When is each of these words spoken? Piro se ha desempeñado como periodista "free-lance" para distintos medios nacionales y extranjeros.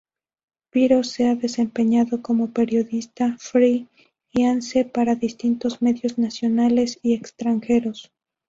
Piro 0.71 1.03
se 1.03 1.27
ha 1.27 1.35
desempeñado 1.35 2.23
como 2.23 2.49
periodista 2.53 3.37
"free-lance" 3.39 4.83
para 4.85 5.13
distintos 5.13 5.83
medios 5.83 6.17
nacionales 6.17 6.99
y 7.03 7.13
extranjeros. 7.13 8.11